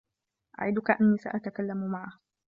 أعدك 0.59 0.91
أنّي 0.91 1.17
سأتكلّم 1.17 1.91
معه. 1.91 2.19